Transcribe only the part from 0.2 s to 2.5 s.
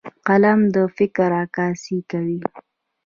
قلم د فکر عکاسي کوي